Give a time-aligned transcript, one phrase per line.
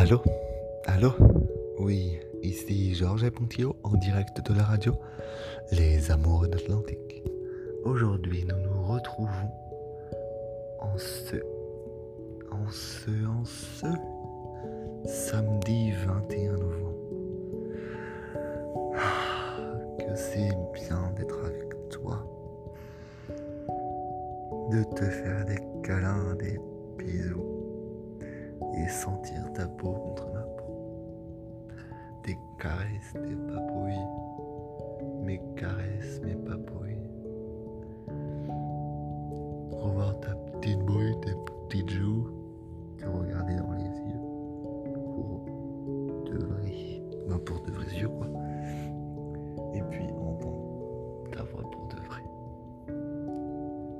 [0.00, 0.22] Allô?
[0.86, 1.12] Allô?
[1.80, 4.94] Oui, ici Georges Pontillo en direct de la radio
[5.72, 7.24] Les Amoureux d'Atlantique.
[7.82, 9.50] Aujourd'hui, nous nous retrouvons
[10.78, 11.34] en ce.
[12.52, 13.10] en ce.
[13.26, 13.86] en ce.
[15.04, 16.94] samedi 21 novembre.
[18.94, 19.56] Ah,
[19.98, 22.24] que c'est bien d'être avec toi.
[24.70, 26.56] De te faire des câlins, des
[26.96, 27.57] bisous
[28.78, 30.64] et sentir ta peau contre ma peau.
[32.22, 34.06] Tes caresses, tes papouilles,
[35.22, 36.96] mes caresses, mes papouilles.
[39.72, 41.34] Revoir ta petite bouille, tes
[41.68, 42.28] petites joues,
[42.98, 44.20] te regarder dans les yeux.
[45.14, 45.44] Pour
[46.24, 47.02] de vrai.
[47.28, 48.26] Ben pour de vrais yeux, quoi.
[49.74, 52.22] Et puis entendre ta voix pour de vrai.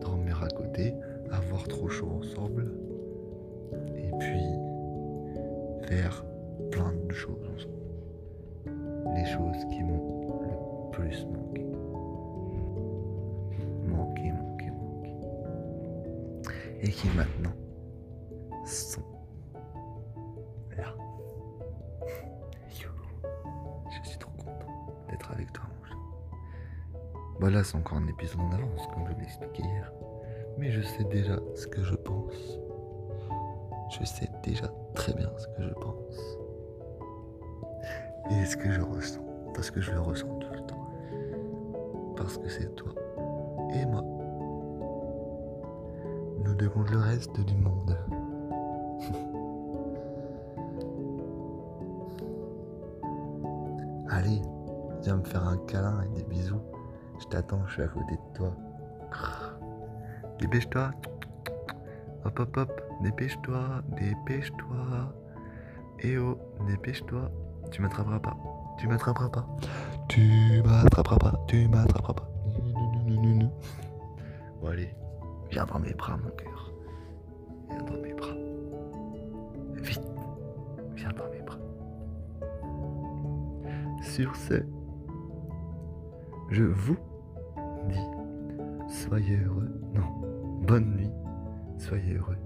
[0.00, 0.94] Dormir à côté,
[1.30, 2.89] avoir trop chaud ensemble.
[3.96, 4.44] Et puis
[5.86, 6.24] faire
[6.70, 7.68] plein de choses.
[9.14, 11.66] Les choses qui m'ont le plus manqué.
[13.86, 15.14] Manqué, manqué, manqué.
[16.82, 17.52] Et qui maintenant
[18.64, 19.02] sont
[20.76, 20.94] là.
[22.68, 25.96] Je suis trop content d'être avec toi, mon chat.
[27.40, 29.92] Voilà, c'est encore un épisode en avance, comme je l'ai expliqué hier.
[30.58, 32.60] Mais je sais déjà ce que je pense.
[33.90, 36.38] Je sais déjà très bien ce que je pense.
[38.30, 39.20] Et ce que je ressens.
[39.54, 40.88] Parce que je le ressens tout le temps.
[42.16, 42.92] Parce que c'est toi
[43.74, 44.04] et moi.
[46.44, 47.98] Nous devons le reste du monde.
[54.10, 54.40] Allez,
[55.02, 56.62] viens me faire un câlin et des bisous.
[57.18, 58.54] Je t'attends, je suis à côté de toi.
[60.38, 60.92] Dépêche-toi.
[62.24, 65.14] Hop hop hop, dépêche-toi, dépêche-toi.
[66.00, 67.30] Eh oh, dépêche-toi.
[67.70, 68.36] Tu m'attraperas pas.
[68.78, 69.46] Tu m'attraperas pas.
[70.08, 71.44] Tu m'attraperas pas.
[71.46, 72.30] Tu m'attraperas pas.
[74.60, 74.94] Bon allez,
[75.50, 76.72] viens dans mes bras, mon cœur.
[77.70, 78.34] Viens dans mes bras.
[79.74, 80.02] Vite,
[80.96, 81.58] viens dans mes bras.
[84.02, 84.62] Sur ce,
[86.50, 86.96] je vous
[87.88, 88.06] dis,
[88.88, 89.70] soyez heureux.
[89.94, 91.10] Non, bonne nuit,
[91.80, 92.36] soyez heureux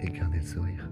[0.00, 0.88] et gardez le sourire.